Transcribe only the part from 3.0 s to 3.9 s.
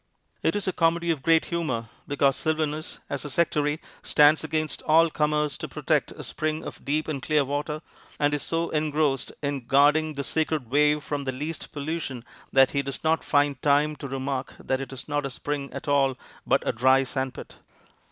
as a sectary,